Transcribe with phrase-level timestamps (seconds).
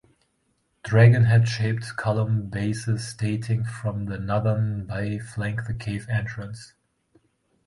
[0.81, 6.73] Dragon-head shaped column bases dating from the Northern Wei flank the cave entrance.